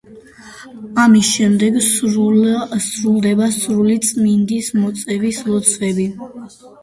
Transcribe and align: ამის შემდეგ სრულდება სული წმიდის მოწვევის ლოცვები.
ამის 1.01 1.27
შემდეგ 1.33 1.75
სრულდება 1.87 3.49
სული 3.57 3.99
წმიდის 4.09 4.71
მოწვევის 4.81 5.43
ლოცვები. 5.53 6.09